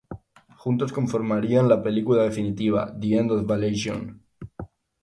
[0.57, 4.25] Juntos conformarían la película definitiva, "The End of Evangelion".